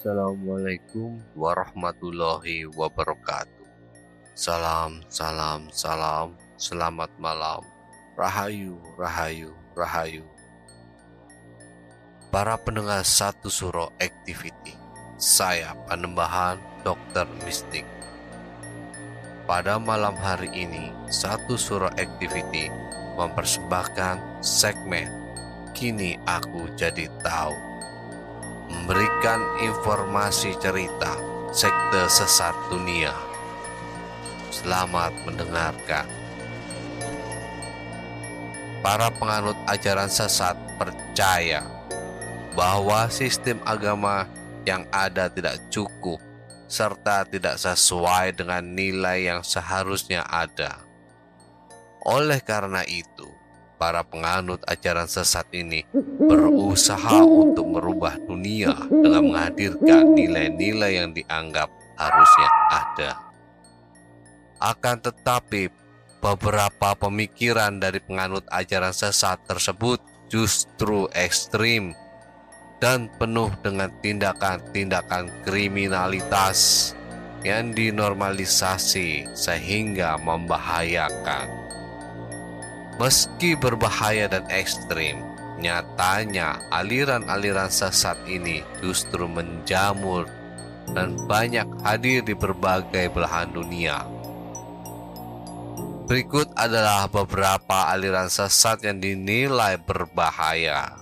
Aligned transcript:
Assalamualaikum 0.00 1.20
warahmatullahi 1.36 2.64
wabarakatuh. 2.72 3.68
Salam, 4.32 5.04
salam, 5.12 5.68
salam, 5.68 6.40
selamat 6.56 7.12
malam. 7.20 7.60
Rahayu, 8.16 8.80
rahayu, 8.96 9.52
rahayu. 9.76 10.24
Para 12.32 12.56
pendengar 12.56 13.04
satu 13.04 13.52
suro 13.52 13.92
activity, 14.00 14.72
saya 15.20 15.76
Panembahan 15.84 16.56
Dokter 16.80 17.28
Mistik. 17.44 17.84
Pada 19.44 19.76
malam 19.76 20.16
hari 20.16 20.48
ini, 20.56 20.88
satu 21.12 21.60
suro 21.60 21.92
activity 22.00 22.72
mempersembahkan 23.20 24.40
segmen 24.40 25.12
Kini 25.76 26.16
Aku 26.24 26.72
Jadi 26.72 27.04
Tahu 27.20 27.69
memberikan 28.70 29.42
informasi 29.58 30.54
cerita 30.62 31.18
sekte 31.50 32.06
sesat 32.06 32.54
dunia. 32.70 33.10
Selamat 34.54 35.10
mendengarkan. 35.26 36.06
Para 38.80 39.12
penganut 39.12 39.58
ajaran 39.68 40.08
sesat 40.08 40.56
percaya 40.80 41.66
bahwa 42.56 43.10
sistem 43.12 43.60
agama 43.68 44.24
yang 44.64 44.88
ada 44.94 45.28
tidak 45.28 45.58
cukup 45.68 46.16
serta 46.70 47.26
tidak 47.26 47.58
sesuai 47.58 48.38
dengan 48.38 48.62
nilai 48.62 49.26
yang 49.26 49.42
seharusnya 49.42 50.22
ada. 50.30 50.78
Oleh 52.06 52.38
karena 52.40 52.86
itu, 52.86 53.26
para 53.80 54.04
penganut 54.04 54.60
ajaran 54.68 55.08
sesat 55.08 55.48
ini 55.56 55.88
berusaha 56.20 57.24
untuk 57.24 57.80
merubah 57.80 58.20
dunia 58.20 58.76
dengan 58.92 59.32
menghadirkan 59.32 60.12
nilai-nilai 60.12 61.00
yang 61.00 61.16
dianggap 61.16 61.72
harusnya 61.96 62.48
ada. 62.68 63.10
Akan 64.60 65.00
tetapi, 65.00 65.72
beberapa 66.20 66.92
pemikiran 66.92 67.80
dari 67.80 68.04
penganut 68.04 68.44
ajaran 68.52 68.92
sesat 68.92 69.40
tersebut 69.48 70.04
justru 70.28 71.08
ekstrim 71.16 71.96
dan 72.84 73.08
penuh 73.16 73.48
dengan 73.64 73.88
tindakan-tindakan 74.04 75.32
kriminalitas 75.48 76.92
yang 77.40 77.72
dinormalisasi 77.72 79.32
sehingga 79.32 80.20
membahayakan. 80.20 81.59
Meski 83.00 83.56
berbahaya 83.56 84.28
dan 84.28 84.44
ekstrim, 84.52 85.24
nyatanya 85.56 86.60
aliran-aliran 86.68 87.72
sesat 87.72 88.20
ini 88.28 88.60
justru 88.84 89.24
menjamur 89.24 90.28
dan 90.92 91.16
banyak 91.24 91.64
hadir 91.80 92.20
di 92.20 92.36
berbagai 92.36 93.08
belahan 93.08 93.48
dunia. 93.56 94.04
Berikut 96.12 96.52
adalah 96.52 97.08
beberapa 97.08 97.88
aliran 97.88 98.28
sesat 98.28 98.84
yang 98.84 99.00
dinilai 99.00 99.80
berbahaya. 99.80 101.00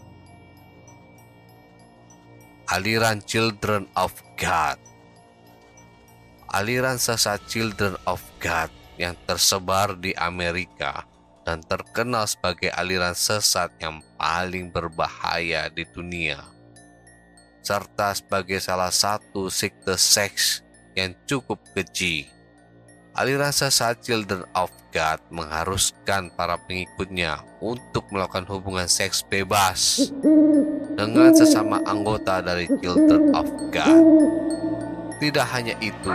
Aliran 2.71 3.25
Children 3.27 3.91
of 3.99 4.15
God 4.39 4.77
Aliran 6.53 7.01
sesat 7.01 7.43
Children 7.49 7.97
of 8.05 8.21
God 8.39 8.69
yang 9.01 9.17
tersebar 9.25 9.97
di 9.97 10.13
Amerika 10.13 11.09
dan 11.49 11.65
terkenal 11.65 12.29
sebagai 12.29 12.69
aliran 12.77 13.17
sesat 13.17 13.73
yang 13.81 14.05
paling 14.21 14.69
berbahaya 14.69 15.73
di 15.73 15.89
dunia, 15.89 16.45
serta 17.65 18.13
sebagai 18.13 18.61
salah 18.61 18.93
satu 18.93 19.49
sekte 19.49 19.97
seks 19.97 20.61
yang 20.93 21.17
cukup 21.25 21.57
keji. 21.73 22.29
Aliran 23.17 23.49
sesat 23.49 23.97
Children 24.05 24.45
of 24.53 24.69
God 24.93 25.25
mengharuskan 25.33 26.29
para 26.37 26.61
pengikutnya 26.69 27.41
untuk 27.65 28.05
melakukan 28.13 28.45
hubungan 28.53 28.85
seks 28.85 29.25
bebas 29.25 30.13
dengan 31.01 31.33
sesama 31.33 31.81
anggota 31.89 32.45
dari 32.45 32.69
Children 32.85 33.33
of 33.33 33.49
God. 33.73 34.05
Tidak 35.17 35.47
hanya 35.49 35.73
itu, 35.81 36.13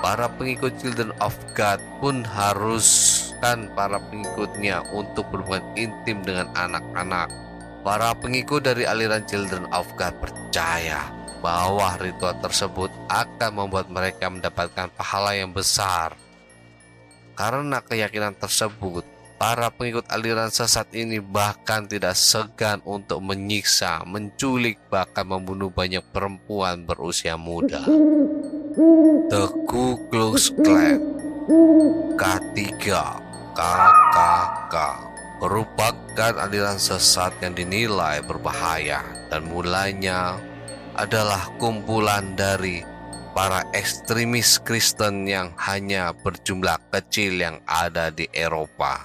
para 0.00 0.24
pengikut 0.40 0.72
Children 0.80 1.12
of 1.20 1.36
God 1.52 1.84
pun 2.00 2.24
haruskan 3.38 3.70
para 3.70 4.02
pengikutnya 4.10 4.82
untuk 4.90 5.30
berhubungan 5.30 5.62
intim 5.78 6.18
dengan 6.26 6.50
anak-anak. 6.58 7.30
Para 7.86 8.10
pengikut 8.18 8.66
dari 8.66 8.82
aliran 8.82 9.22
Children 9.30 9.70
of 9.70 9.86
God 9.94 10.18
percaya 10.18 11.06
bahwa 11.38 11.94
ritual 12.02 12.34
tersebut 12.42 12.90
akan 13.06 13.50
membuat 13.54 13.86
mereka 13.86 14.26
mendapatkan 14.26 14.90
pahala 14.90 15.38
yang 15.38 15.54
besar. 15.54 16.18
Karena 17.38 17.78
keyakinan 17.78 18.34
tersebut, 18.34 19.06
para 19.38 19.70
pengikut 19.70 20.10
aliran 20.10 20.50
sesat 20.50 20.90
ini 20.90 21.22
bahkan 21.22 21.86
tidak 21.86 22.18
segan 22.18 22.82
untuk 22.82 23.22
menyiksa, 23.22 24.02
menculik, 24.02 24.82
bahkan 24.90 25.22
membunuh 25.22 25.70
banyak 25.70 26.02
perempuan 26.10 26.82
berusia 26.82 27.38
muda. 27.38 27.86
The 29.30 29.46
Ku 29.70 30.10
Klux 30.10 30.50
Klan 30.58 30.98
K3 32.18 33.27
KKK 33.58 34.74
merupakan 35.42 36.32
aliran 36.38 36.78
sesat 36.78 37.34
yang 37.42 37.58
dinilai 37.58 38.22
berbahaya 38.22 39.02
dan 39.34 39.50
mulanya 39.50 40.38
adalah 40.94 41.50
kumpulan 41.58 42.38
dari 42.38 42.86
para 43.34 43.66
ekstremis 43.74 44.62
Kristen 44.62 45.26
yang 45.26 45.50
hanya 45.58 46.14
berjumlah 46.14 46.78
kecil 46.94 47.34
yang 47.42 47.58
ada 47.66 48.14
di 48.14 48.30
Eropa. 48.30 49.02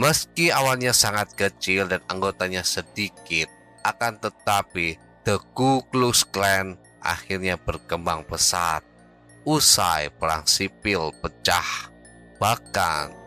Meski 0.00 0.48
awalnya 0.48 0.96
sangat 0.96 1.36
kecil 1.36 1.92
dan 1.92 2.00
anggotanya 2.08 2.64
sedikit, 2.64 3.52
akan 3.84 4.16
tetapi 4.16 4.96
The 5.28 5.36
Ku 5.52 5.84
Klux 5.92 6.24
Klan 6.24 6.80
akhirnya 7.04 7.60
berkembang 7.60 8.24
pesat. 8.24 8.80
Usai 9.44 10.08
perang 10.08 10.48
sipil 10.48 11.12
pecah, 11.20 11.92
bahkan 12.40 13.21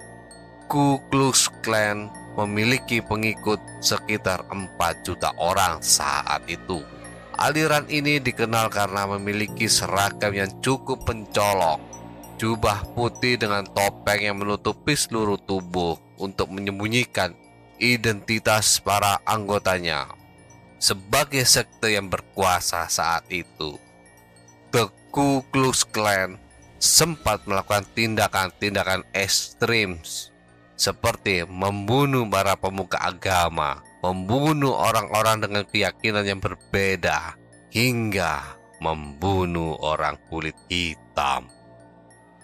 Ku 0.66 0.98
Klux 1.14 1.46
Klan 1.62 2.10
memiliki 2.36 3.00
pengikut 3.00 3.62
sekitar 3.80 4.44
4 4.50 5.06
juta 5.06 5.30
orang 5.38 5.80
saat 5.80 6.42
itu. 6.50 6.82
Aliran 7.38 7.86
ini 7.92 8.18
dikenal 8.18 8.74
karena 8.74 9.06
memiliki 9.06 9.70
seragam 9.70 10.34
yang 10.34 10.50
cukup 10.64 11.06
pencolok, 11.06 11.78
jubah 12.42 12.82
putih 12.96 13.38
dengan 13.38 13.68
topeng 13.68 14.24
yang 14.24 14.40
menutupi 14.40 14.98
seluruh 14.98 15.38
tubuh 15.44 16.00
untuk 16.18 16.50
menyembunyikan 16.50 17.36
identitas 17.78 18.80
para 18.80 19.20
anggotanya. 19.28 20.08
Sebagai 20.80 21.44
sekte 21.44 21.94
yang 21.94 22.10
berkuasa 22.10 22.88
saat 22.90 23.28
itu, 23.32 23.78
The 24.74 24.90
Ku 25.12 25.44
Klux 25.54 25.88
Klan 25.88 26.42
sempat 26.80 27.48
melakukan 27.48 27.88
tindakan-tindakan 27.96 29.08
ekstrim 29.16 30.00
seperti 30.76 31.48
membunuh 31.48 32.28
para 32.28 32.60
pemuka 32.60 33.00
agama, 33.00 33.84
membunuh 34.04 34.76
orang-orang 34.76 35.42
dengan 35.44 35.64
keyakinan 35.66 36.28
yang 36.28 36.40
berbeda, 36.44 37.40
hingga 37.72 38.56
membunuh 38.84 39.80
orang 39.82 40.20
kulit 40.30 40.56
hitam. 40.68 41.48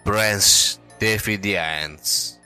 Branch 0.02 0.50
Davidians 0.98 2.36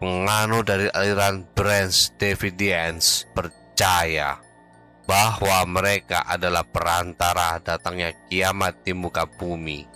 penganut 0.00 0.66
dari 0.66 0.88
aliran 0.90 1.46
Branch 1.54 1.94
Davidians 2.18 3.28
percaya 3.30 4.40
bahwa 5.06 5.62
mereka 5.68 6.24
adalah 6.26 6.64
perantara 6.64 7.60
datangnya 7.60 8.16
kiamat 8.26 8.82
di 8.82 8.96
muka 8.96 9.28
bumi 9.28 9.91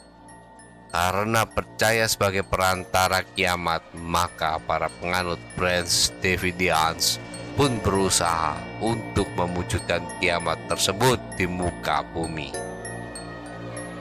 karena 0.96 1.44
percaya 1.44 2.08
sebagai 2.08 2.40
perantara 2.40 3.20
kiamat, 3.36 3.84
maka 4.00 4.56
para 4.64 4.88
penganut 4.88 5.36
Branch 5.52 5.92
Davidians 6.24 7.20
pun 7.52 7.76
berusaha 7.84 8.56
untuk 8.80 9.28
mewujudkan 9.36 10.00
kiamat 10.16 10.56
tersebut 10.72 11.20
di 11.36 11.44
muka 11.44 12.00
bumi. 12.16 12.48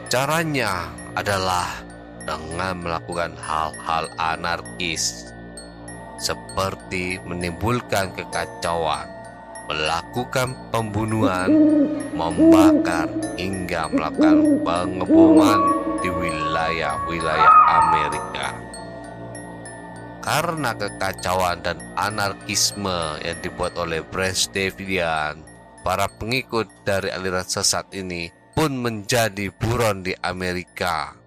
Caranya 0.07 0.87
adalah 1.19 1.67
dengan 2.23 2.79
melakukan 2.79 3.35
hal-hal 3.43 4.07
anarkis 4.15 5.35
seperti 6.15 7.19
menimbulkan 7.27 8.15
kekacauan, 8.15 9.11
melakukan 9.67 10.55
pembunuhan, 10.71 11.51
membakar, 12.15 13.11
hingga 13.35 13.91
melakukan 13.91 14.63
pengeboman 14.63 15.74
di 16.05 16.13
wilayah-wilayah 16.13 17.53
Amerika. 17.65 18.53
Karena 20.21 20.77
kekacauan 20.77 21.65
dan 21.65 21.81
anarkisme 21.97 23.17
yang 23.25 23.41
dibuat 23.41 23.73
oleh 23.73 24.05
Branch 24.05 24.37
Davidian, 24.53 25.41
para 25.81 26.05
pengikut 26.05 26.69
dari 26.85 27.09
aliran 27.09 27.41
sesat 27.41 27.89
ini 27.97 28.29
pun 28.53 28.77
menjadi 28.77 29.49
buron 29.49 30.05
di 30.05 30.13
Amerika. 30.21 31.17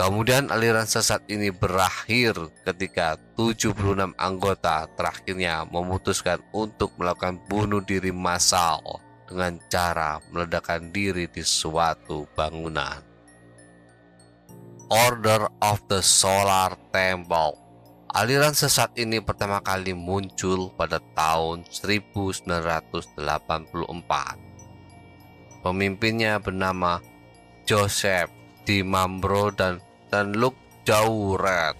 Kemudian 0.00 0.48
aliran 0.48 0.88
sesat 0.88 1.28
ini 1.28 1.52
berakhir 1.52 2.40
ketika 2.64 3.20
76 3.36 4.16
anggota 4.16 4.88
terakhirnya 4.96 5.68
memutuskan 5.68 6.40
untuk 6.56 6.96
melakukan 6.96 7.36
bunuh 7.52 7.84
diri 7.84 8.16
massal 8.16 9.03
dengan 9.28 9.60
cara 9.72 10.20
meledakkan 10.32 10.92
diri 10.92 11.28
di 11.28 11.42
suatu 11.42 12.28
bangunan. 12.36 13.02
Order 14.92 15.48
of 15.64 15.80
the 15.88 16.04
Solar 16.04 16.76
Temple 16.92 17.64
Aliran 18.14 18.54
sesat 18.54 18.94
ini 18.94 19.18
pertama 19.18 19.58
kali 19.58 19.90
muncul 19.90 20.70
pada 20.78 21.02
tahun 21.18 21.66
1984. 21.66 23.18
Pemimpinnya 25.66 26.38
bernama 26.38 27.02
Joseph 27.66 28.30
Di 28.62 28.86
Mambro 28.86 29.50
dan 29.50 29.82
dan 30.14 30.30
Luke 30.30 30.54
Jauret 30.86 31.74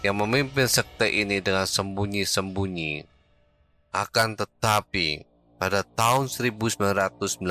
yang 0.00 0.24
memimpin 0.24 0.64
sekte 0.64 1.04
ini 1.04 1.44
dengan 1.44 1.68
sembunyi-sembunyi. 1.68 3.04
Akan 3.92 4.32
tetapi, 4.32 5.20
pada 5.62 5.86
tahun 5.94 6.26
1994, 6.26 7.46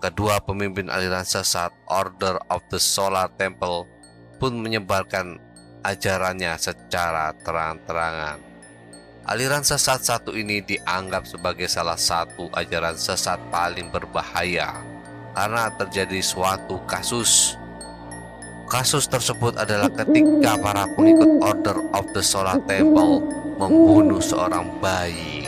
kedua 0.00 0.40
pemimpin 0.40 0.88
aliran 0.88 1.20
sesat 1.20 1.68
Order 1.84 2.40
of 2.48 2.64
the 2.72 2.80
Solar 2.80 3.28
Temple 3.36 3.84
pun 4.40 4.56
menyebarkan 4.56 5.36
ajarannya 5.84 6.56
secara 6.56 7.36
terang-terangan. 7.44 8.40
Aliran 9.28 9.60
sesat 9.60 10.00
satu 10.00 10.32
ini 10.32 10.64
dianggap 10.64 11.28
sebagai 11.28 11.68
salah 11.68 12.00
satu 12.00 12.48
ajaran 12.56 12.96
sesat 12.96 13.36
paling 13.52 13.92
berbahaya 13.92 14.72
karena 15.36 15.68
terjadi 15.76 16.24
suatu 16.24 16.80
kasus. 16.88 17.52
Kasus 18.72 19.04
tersebut 19.12 19.60
adalah 19.60 19.92
ketika 19.92 20.56
para 20.56 20.88
pengikut 20.96 21.36
Order 21.36 21.76
of 21.92 22.08
the 22.16 22.24
Solar 22.24 22.56
Temple 22.64 23.20
membunuh 23.60 24.24
seorang 24.24 24.72
bayi 24.80 25.41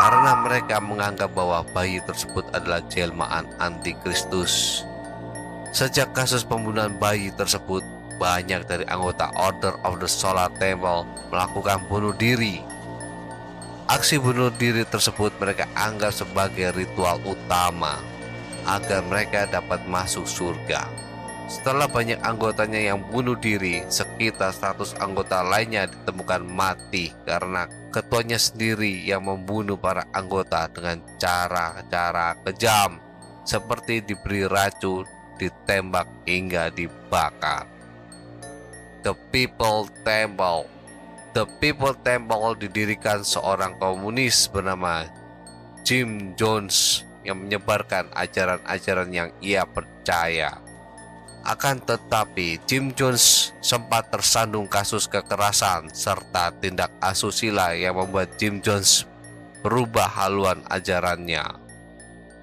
karena 0.00 0.32
mereka 0.32 0.80
menganggap 0.80 1.28
bahwa 1.36 1.60
bayi 1.76 2.00
tersebut 2.08 2.48
adalah 2.56 2.80
jelmaan 2.88 3.44
antikristus. 3.60 4.80
Sejak 5.76 6.16
kasus 6.16 6.40
pembunuhan 6.40 6.96
bayi 6.96 7.28
tersebut, 7.36 7.84
banyak 8.16 8.64
dari 8.64 8.88
anggota 8.88 9.28
Order 9.36 9.76
of 9.84 10.00
the 10.00 10.08
Solar 10.08 10.48
Temple 10.56 11.04
melakukan 11.28 11.84
bunuh 11.84 12.16
diri. 12.16 12.64
Aksi 13.92 14.16
bunuh 14.16 14.48
diri 14.56 14.88
tersebut 14.88 15.36
mereka 15.36 15.68
anggap 15.76 16.16
sebagai 16.16 16.72
ritual 16.72 17.20
utama 17.28 18.00
agar 18.64 19.04
mereka 19.04 19.52
dapat 19.52 19.84
masuk 19.84 20.24
surga. 20.24 21.09
Setelah 21.50 21.90
banyak 21.90 22.22
anggotanya 22.22 22.78
yang 22.78 23.02
bunuh 23.10 23.34
diri, 23.34 23.82
sekitar 23.90 24.54
100 24.54 24.94
anggota 25.02 25.42
lainnya 25.42 25.90
ditemukan 25.90 26.46
mati 26.46 27.10
karena 27.26 27.66
ketuanya 27.90 28.38
sendiri 28.38 29.02
yang 29.02 29.26
membunuh 29.26 29.74
para 29.74 30.06
anggota 30.14 30.70
dengan 30.70 31.02
cara-cara 31.18 32.38
kejam 32.46 33.02
seperti 33.42 33.98
diberi 33.98 34.46
racun, 34.46 35.02
ditembak 35.42 36.06
hingga 36.22 36.70
dibakar. 36.70 37.66
The 39.02 39.18
People 39.34 39.90
Temple 40.06 40.70
The 41.34 41.50
People 41.58 41.98
Temple 41.98 42.62
didirikan 42.62 43.26
seorang 43.26 43.74
komunis 43.82 44.46
bernama 44.46 45.02
Jim 45.82 46.30
Jones 46.38 47.02
yang 47.26 47.42
menyebarkan 47.42 48.06
ajaran-ajaran 48.14 49.10
yang 49.10 49.34
ia 49.42 49.66
percaya. 49.66 50.69
Akan 51.40 51.80
tetapi, 51.80 52.60
Jim 52.68 52.92
Jones 52.92 53.56
sempat 53.64 54.12
tersandung 54.12 54.68
kasus 54.68 55.08
kekerasan 55.08 55.88
serta 55.88 56.52
tindak 56.60 56.92
asusila 57.00 57.72
yang 57.72 57.96
membuat 57.96 58.36
Jim 58.36 58.60
Jones 58.60 59.08
berubah 59.64 60.08
haluan 60.08 60.60
ajarannya. 60.68 61.44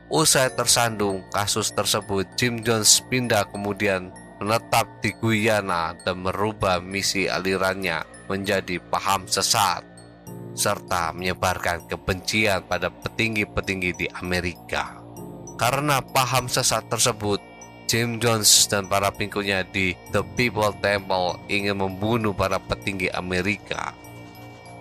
Usai 0.08 0.50
tersandung 0.56 1.22
kasus 1.30 1.70
tersebut, 1.76 2.26
Jim 2.40 2.64
Jones 2.64 3.04
pindah 3.06 3.46
kemudian 3.52 4.10
menetap 4.40 4.88
di 5.04 5.12
Guyana 5.18 5.98
dan 6.06 6.24
merubah 6.24 6.80
misi 6.80 7.28
alirannya 7.28 8.06
menjadi 8.30 8.80
paham 8.88 9.26
sesat 9.28 9.84
serta 10.58 11.14
menyebarkan 11.14 11.86
kebencian 11.86 12.66
pada 12.66 12.90
petinggi-petinggi 12.90 13.92
di 13.94 14.08
Amerika. 14.18 14.98
Karena 15.58 16.02
paham 16.02 16.50
sesat 16.50 16.86
tersebut, 16.90 17.38
Jim 17.88 18.20
Jones 18.20 18.68
dan 18.68 18.92
para 18.92 19.08
pengikutnya 19.08 19.64
di 19.72 19.96
The 20.12 20.20
People 20.36 20.76
Temple 20.84 21.40
ingin 21.48 21.80
membunuh 21.80 22.36
para 22.36 22.60
petinggi 22.60 23.08
Amerika. 23.16 23.96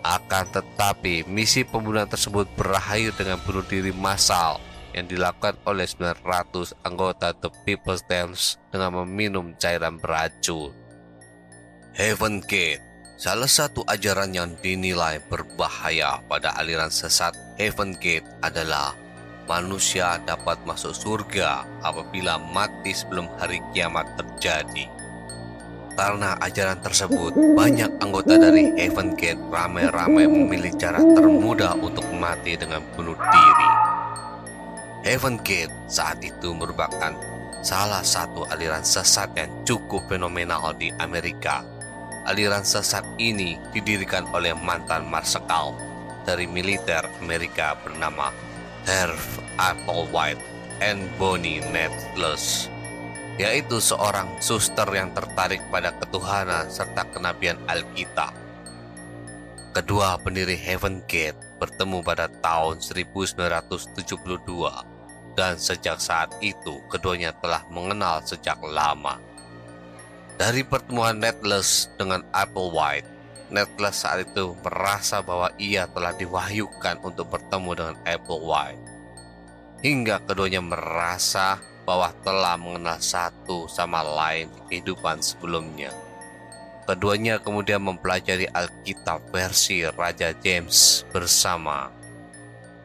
Akan 0.03 0.51
tetapi, 0.51 1.23
misi 1.27 1.63
pembunuhan 1.63 2.11
tersebut 2.11 2.51
berakhir 2.59 3.15
dengan 3.15 3.39
bunuh 3.47 3.63
diri 3.63 3.95
massal 3.95 4.59
yang 4.91 5.07
dilakukan 5.07 5.55
oleh 5.67 5.87
900 5.87 6.75
anggota 6.83 7.31
The 7.31 7.51
People's 7.63 8.03
Dance 8.11 8.59
dengan 8.75 9.03
meminum 9.03 9.55
cairan 9.55 10.03
beracun. 10.03 10.75
Heaven 11.95 12.43
Gate 12.43 12.83
Salah 13.17 13.49
satu 13.49 13.81
ajaran 13.89 14.37
yang 14.37 14.53
dinilai 14.61 15.25
berbahaya 15.33 16.21
pada 16.29 16.53
aliran 16.61 16.93
sesat 16.93 17.33
Heaven 17.57 17.97
Gate 17.97 18.29
adalah 18.45 18.93
manusia 19.47 20.19
dapat 20.27 20.59
masuk 20.67 20.93
surga 20.93 21.65
apabila 21.81 22.37
mati 22.37 22.93
sebelum 22.93 23.31
hari 23.39 23.63
kiamat 23.71 24.05
terjadi. 24.19 24.91
Karena 25.97 26.37
ajaran 26.45 26.77
tersebut, 26.85 27.33
banyak 27.57 27.89
anggota 28.05 28.37
dari 28.37 28.69
Heaven 28.77 29.17
Gate 29.17 29.41
ramai-ramai 29.49 30.29
memilih 30.29 30.77
cara 30.77 31.01
termudah 31.01 31.73
untuk 31.81 32.05
mati 32.13 32.53
dengan 32.53 32.85
bunuh 32.93 33.17
diri. 33.17 33.71
Heaven 35.09 35.41
Gate 35.41 35.73
saat 35.89 36.21
itu 36.21 36.53
merupakan 36.53 37.17
salah 37.65 38.05
satu 38.05 38.45
aliran 38.53 38.85
sesat 38.85 39.33
yang 39.41 39.49
cukup 39.65 40.05
fenomenal 40.13 40.77
di 40.77 40.93
Amerika. 41.01 41.65
Aliran 42.29 42.67
sesat 42.67 43.07
ini 43.17 43.57
didirikan 43.73 44.29
oleh 44.37 44.53
mantan 44.53 45.09
marsekal 45.09 45.73
dari 46.29 46.45
militer 46.45 47.09
Amerika 47.23 47.73
bernama 47.81 48.35
Herb 48.87 49.19
Applewhite 49.59 50.39
and 50.79 51.11
Bonnie 51.19 51.59
Netless 51.75 52.71
yaitu 53.37 53.83
seorang 53.83 54.31
suster 54.41 54.87
yang 54.95 55.13
tertarik 55.13 55.61
pada 55.69 55.93
ketuhanan 56.01 56.71
serta 56.73 57.05
kenabian 57.13 57.61
Alkitab. 57.69 58.33
Kedua 59.77 60.17
pendiri 60.17 60.57
Heaven 60.57 61.05
Gate 61.05 61.37
bertemu 61.61 62.01
pada 62.01 62.33
tahun 62.41 62.81
1972 62.81 64.17
dan 65.37 65.61
sejak 65.61 66.01
saat 66.01 66.33
itu 66.41 66.81
keduanya 66.89 67.37
telah 67.45 67.61
mengenal 67.69 68.25
sejak 68.25 68.57
lama. 68.65 69.21
Dari 70.41 70.65
pertemuan 70.65 71.21
Netless 71.21 71.93
dengan 72.01 72.25
Applewhite, 72.33 73.09
Netless 73.47 74.03
saat 74.03 74.27
itu 74.27 74.59
merasa 74.67 75.23
bahwa 75.23 75.55
ia 75.55 75.87
telah 75.87 76.11
diwahyukan 76.19 76.99
untuk 77.07 77.31
bertemu 77.31 77.71
dengan 77.79 77.97
Applewhite. 78.03 78.83
Hingga 79.87 80.27
keduanya 80.27 80.59
merasa 80.59 81.63
bahwa 81.87 82.11
telah 82.27 82.59
mengenal 82.59 82.99
satu 82.99 83.71
sama 83.71 84.03
lain 84.03 84.51
di 84.51 84.61
kehidupan 84.67 85.23
sebelumnya. 85.23 85.95
Keduanya 86.87 87.39
kemudian 87.39 87.83
mempelajari 87.83 88.51
Alkitab 88.51 89.31
versi 89.31 89.87
Raja 89.87 90.35
James 90.43 91.07
bersama. 91.15 91.91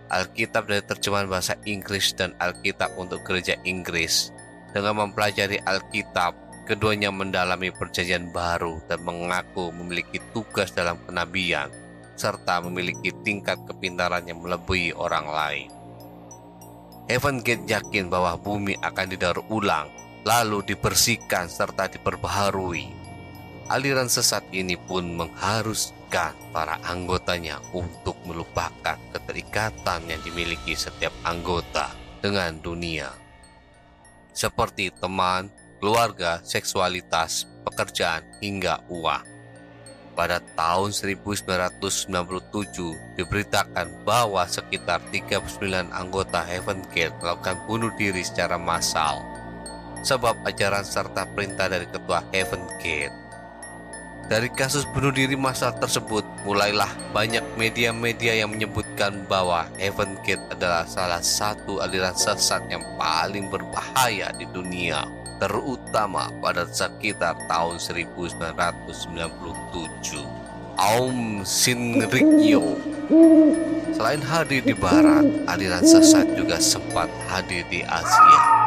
Alkitab 0.10 0.70
dari 0.70 0.84
terjemahan 0.86 1.26
bahasa 1.26 1.58
Inggris 1.66 2.14
dan 2.14 2.38
Alkitab 2.38 2.94
untuk 3.02 3.26
gereja 3.26 3.58
Inggris. 3.66 4.30
Dengan 4.74 5.06
mempelajari 5.06 5.58
Alkitab, 5.66 6.34
keduanya 6.72 7.12
mendalami 7.12 7.68
perjanjian 7.68 8.32
baru 8.32 8.80
dan 8.88 9.04
mengaku 9.04 9.76
memiliki 9.76 10.24
tugas 10.32 10.72
dalam 10.72 10.96
kenabian, 11.04 11.68
serta 12.16 12.64
memiliki 12.64 13.12
tingkat 13.28 13.60
kepintaran 13.68 14.24
yang 14.24 14.40
melebihi 14.40 14.96
orang 14.96 15.28
lain. 15.28 15.68
Heaven 17.12 17.44
Gate 17.44 17.68
yakin 17.68 18.08
bahwa 18.08 18.40
bumi 18.40 18.80
akan 18.80 19.08
didaur 19.12 19.44
ulang, 19.52 19.92
lalu 20.24 20.64
dibersihkan 20.64 21.52
serta 21.52 21.92
diperbaharui. 21.92 22.88
Aliran 23.68 24.08
sesat 24.08 24.48
ini 24.56 24.80
pun 24.80 25.12
mengharuskan 25.20 26.32
para 26.56 26.80
anggotanya 26.88 27.60
untuk 27.76 28.16
melupakan 28.24 28.96
keterikatan 29.12 30.08
yang 30.08 30.24
dimiliki 30.24 30.72
setiap 30.72 31.12
anggota 31.28 31.92
dengan 32.24 32.56
dunia. 32.64 33.12
Seperti 34.32 34.88
teman, 34.96 35.52
keluarga, 35.82 36.40
seksualitas, 36.46 37.50
pekerjaan, 37.66 38.24
hingga 38.40 38.86
uang 38.88 39.32
pada 40.12 40.44
tahun 40.54 40.92
1997 40.92 43.16
diberitakan 43.18 43.88
bahwa 44.04 44.44
sekitar 44.46 45.00
39 45.10 45.88
anggota 45.90 46.44
Heaven 46.44 46.84
Gate 46.92 47.16
melakukan 47.24 47.58
bunuh 47.66 47.92
diri 47.96 48.22
secara 48.22 48.60
massal 48.60 49.24
sebab 50.04 50.36
ajaran 50.46 50.84
serta 50.84 51.30
perintah 51.32 51.70
dari 51.70 51.86
ketua 51.88 52.26
Heaven 52.34 52.66
Gate. 52.82 53.14
Dari 54.28 54.52
kasus 54.54 54.86
bunuh 54.90 55.10
diri 55.10 55.40
massal 55.40 55.74
tersebut, 55.80 56.22
mulailah 56.46 56.90
banyak 57.16 57.42
media-media 57.58 58.44
yang 58.44 58.54
menyebutkan 58.54 59.26
bahwa 59.26 59.66
Heaven 59.80 60.20
Gate 60.22 60.44
adalah 60.54 60.86
salah 60.86 61.24
satu 61.24 61.82
aliran 61.82 62.14
sesat 62.14 62.62
yang 62.70 62.84
paling 63.00 63.50
berbahaya 63.50 64.30
di 64.38 64.46
dunia 64.52 65.08
terutama 65.42 66.30
pada 66.38 66.70
sekitar 66.70 67.34
tahun 67.50 67.82
1997. 67.82 68.86
Aum 70.78 71.42
Shinrikyo 71.42 72.78
Selain 73.92 74.24
hadir 74.24 74.64
di 74.64 74.78
barat, 74.78 75.26
aliran 75.50 75.84
sesat 75.84 76.30
juga 76.38 76.62
sempat 76.62 77.10
hadir 77.28 77.66
di 77.68 77.84
Asia. 77.84 78.61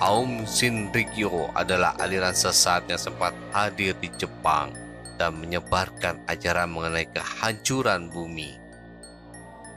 Aum 0.00 0.48
Shinrikyo 0.48 1.52
adalah 1.52 1.92
aliran 2.00 2.32
sesat 2.32 2.88
yang 2.88 2.96
sempat 2.96 3.36
hadir 3.52 3.92
di 4.00 4.08
Jepang 4.16 4.72
dan 5.20 5.36
menyebarkan 5.36 6.24
ajaran 6.24 6.72
mengenai 6.72 7.04
kehancuran 7.12 8.08
bumi. 8.08 8.56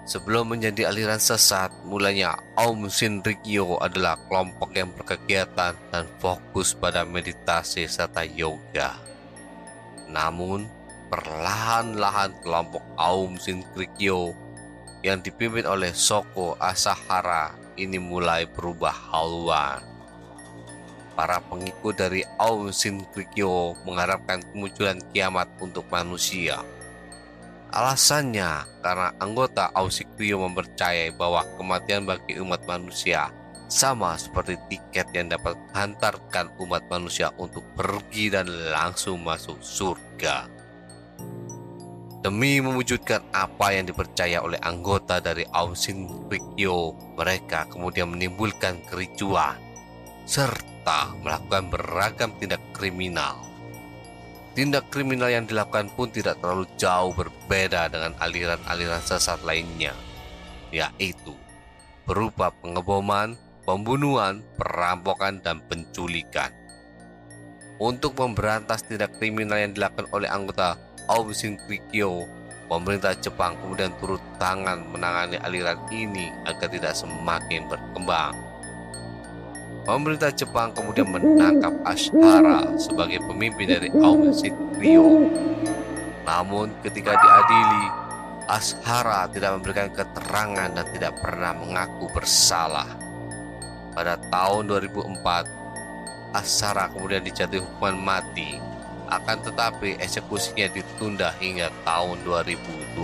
Sebelum 0.08 0.56
menjadi 0.56 0.88
aliran 0.88 1.20
sesat, 1.20 1.76
mulanya 1.84 2.40
Aum 2.56 2.88
Shinrikyo 2.88 3.84
adalah 3.84 4.16
kelompok 4.32 4.72
yang 4.72 4.96
berkegiatan 4.96 5.76
dan 5.92 6.06
fokus 6.24 6.72
pada 6.72 7.04
meditasi 7.04 7.84
serta 7.84 8.24
yoga. 8.24 8.96
Namun, 10.08 10.72
perlahan-lahan 11.12 12.32
kelompok 12.40 12.84
Aum 12.96 13.36
Shinrikyo 13.36 14.32
yang 15.04 15.20
dipimpin 15.20 15.68
oleh 15.68 15.92
Soko 15.92 16.56
Asahara 16.64 17.60
ini 17.76 18.00
mulai 18.00 18.48
berubah 18.48 18.96
haluan. 19.12 19.93
Para 21.14 21.38
pengikut 21.46 21.94
dari 21.94 22.26
Aum 22.42 22.74
Shinrikyo 22.74 23.78
mengharapkan 23.86 24.42
kemunculan 24.50 24.98
kiamat 25.14 25.46
untuk 25.62 25.86
manusia 25.94 26.66
Alasannya 27.74 28.70
karena 28.86 29.10
anggota 29.18 29.74
Ausikrio 29.74 30.38
mempercayai 30.46 31.10
bahwa 31.18 31.42
kematian 31.58 32.06
bagi 32.06 32.38
umat 32.38 32.62
manusia 32.70 33.34
sama 33.66 34.14
seperti 34.14 34.62
tiket 34.70 35.10
yang 35.18 35.34
dapat 35.34 35.58
menghantarkan 35.58 36.54
umat 36.62 36.86
manusia 36.94 37.34
untuk 37.42 37.66
pergi 37.74 38.30
dan 38.30 38.46
langsung 38.46 39.26
masuk 39.26 39.58
surga. 39.58 40.46
Demi 42.22 42.62
mewujudkan 42.62 43.26
apa 43.34 43.74
yang 43.74 43.90
dipercaya 43.90 44.46
oleh 44.46 44.62
anggota 44.62 45.18
dari 45.18 45.42
Ausin 45.50 46.30
Rikyo, 46.30 46.94
mereka 47.18 47.66
kemudian 47.74 48.14
menimbulkan 48.14 48.86
kericuan 48.86 49.58
serta 50.30 50.73
melakukan 51.24 51.72
beragam 51.72 52.32
tindak 52.38 52.62
kriminal 52.76 53.54
Tindak 54.54 54.94
kriminal 54.94 55.34
yang 55.34 55.50
dilakukan 55.50 55.90
pun 55.98 56.14
tidak 56.14 56.38
terlalu 56.38 56.70
jauh 56.78 57.10
berbeda 57.10 57.90
dengan 57.90 58.14
aliran-aliran 58.22 59.02
sesat 59.02 59.42
lainnya, 59.42 59.98
yaitu 60.70 61.34
berupa 62.06 62.54
pengeboman, 62.62 63.34
pembunuhan, 63.66 64.46
perampokan, 64.54 65.42
dan 65.42 65.58
penculikan. 65.66 66.54
Untuk 67.82 68.14
memberantas 68.14 68.86
tindak 68.86 69.18
kriminal 69.18 69.58
yang 69.58 69.74
dilakukan 69.74 70.06
oleh 70.14 70.30
anggota 70.30 70.78
Aum 71.10 71.34
Shinrikyo, 71.34 72.30
pemerintah 72.70 73.18
Jepang 73.18 73.58
kemudian 73.58 73.90
turut 73.98 74.22
tangan 74.38 74.86
menangani 74.86 75.42
aliran 75.42 75.82
ini 75.90 76.30
agar 76.46 76.70
tidak 76.70 76.94
semakin 76.94 77.66
berkembang. 77.66 78.53
Pemerintah 79.84 80.32
Jepang 80.32 80.72
kemudian 80.72 81.12
menangkap 81.12 81.76
Ashara 81.84 82.72
sebagai 82.80 83.20
pemimpin 83.28 83.68
dari 83.68 83.92
Aum 84.00 84.32
Shinryo. 84.32 85.28
Namun 86.24 86.72
ketika 86.88 87.20
diadili, 87.20 87.92
Ashara 88.48 89.28
tidak 89.28 89.60
memberikan 89.60 89.92
keterangan 89.92 90.72
dan 90.72 90.88
tidak 90.96 91.20
pernah 91.20 91.52
mengaku 91.52 92.08
bersalah. 92.16 92.88
Pada 93.92 94.16
tahun 94.32 94.72
2004, 94.72 95.52
Ashara 96.32 96.88
kemudian 96.88 97.28
dijatuhi 97.28 97.60
hukuman 97.60 98.00
mati, 98.00 98.64
akan 99.12 99.38
tetapi 99.44 100.00
eksekusinya 100.00 100.72
ditunda 100.72 101.36
hingga 101.44 101.68
tahun 101.84 102.24
2012. 102.24 103.04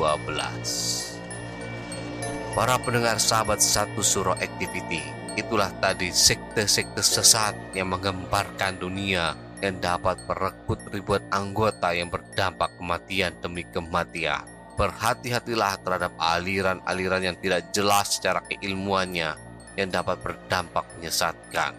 Para 2.56 2.80
pendengar 2.80 3.20
sahabat 3.20 3.60
satu 3.60 4.00
Suro 4.00 4.32
Activity, 4.40 5.19
Itulah 5.40 5.72
tadi 5.80 6.12
sekte-sekte 6.12 7.00
sesat 7.00 7.56
yang 7.72 7.96
menggemparkan 7.96 8.76
dunia 8.76 9.40
yang 9.64 9.80
dapat 9.80 10.20
merekrut 10.28 10.84
ribuan 10.92 11.24
anggota 11.32 11.96
yang 11.96 12.12
berdampak 12.12 12.76
kematian 12.76 13.32
demi 13.40 13.64
kematian. 13.64 14.44
Berhati-hatilah 14.76 15.80
terhadap 15.80 16.12
aliran-aliran 16.20 17.24
yang 17.24 17.38
tidak 17.40 17.72
jelas 17.72 18.20
secara 18.20 18.44
keilmuannya 18.52 19.32
yang 19.80 19.88
dapat 19.88 20.20
berdampak 20.20 20.84
menyesatkan. 21.00 21.72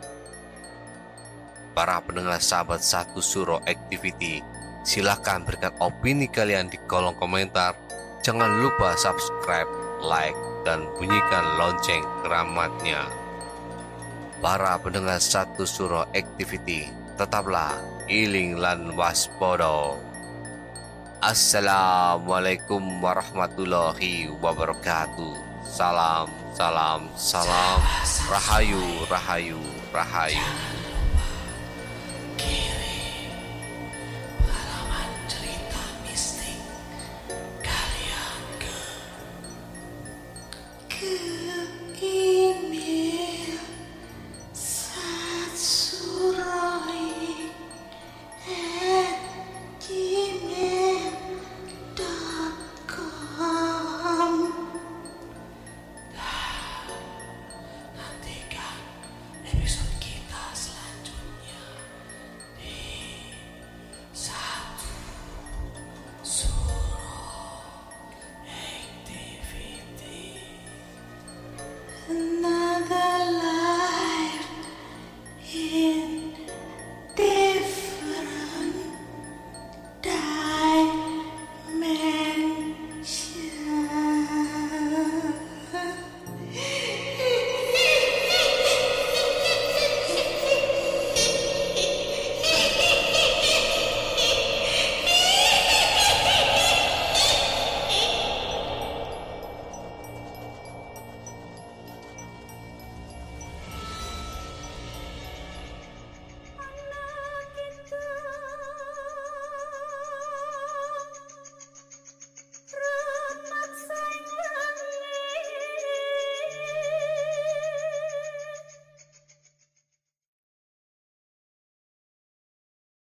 Para 1.77 2.01
pendengar 2.01 2.41
sahabat 2.41 2.81
satu 2.81 3.21
suro 3.21 3.61
activity, 3.69 4.41
silahkan 4.89 5.45
berikan 5.45 5.77
opini 5.85 6.33
kalian 6.33 6.73
di 6.73 6.81
kolom 6.89 7.13
komentar. 7.21 7.77
Jangan 8.25 8.65
lupa 8.65 8.97
subscribe, 8.97 9.69
like, 10.01 10.37
dan 10.65 10.89
bunyikan 10.97 11.45
lonceng 11.61 12.05
keramatnya 12.25 13.20
para 14.41 14.81
pendengar 14.81 15.21
satu 15.21 15.69
surah 15.69 16.09
activity 16.17 16.89
tetaplah 17.21 17.77
iling 18.09 18.57
lan 18.57 18.97
waspodo. 18.97 20.01
Assalamualaikum 21.21 22.81
warahmatullahi 23.05 24.33
wabarakatuh. 24.41 25.37
Salam, 25.69 26.33
salam, 26.57 27.13
salam. 27.21 27.79
Rahayu, 28.33 29.05
rahayu, 29.13 29.61
rahayu. 29.93 30.80